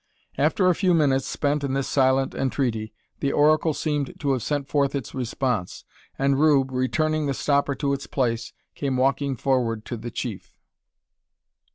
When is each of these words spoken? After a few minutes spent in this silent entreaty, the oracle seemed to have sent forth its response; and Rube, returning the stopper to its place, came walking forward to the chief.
After 0.35 0.67
a 0.67 0.73
few 0.73 0.95
minutes 0.95 1.27
spent 1.27 1.63
in 1.63 1.73
this 1.75 1.87
silent 1.87 2.33
entreaty, 2.33 2.91
the 3.19 3.31
oracle 3.31 3.71
seemed 3.71 4.19
to 4.21 4.31
have 4.31 4.41
sent 4.41 4.67
forth 4.67 4.95
its 4.95 5.13
response; 5.13 5.85
and 6.17 6.39
Rube, 6.39 6.71
returning 6.71 7.27
the 7.27 7.35
stopper 7.35 7.75
to 7.75 7.93
its 7.93 8.07
place, 8.07 8.51
came 8.73 8.97
walking 8.97 9.35
forward 9.35 9.85
to 9.85 9.97
the 9.97 10.09
chief. 10.09 10.57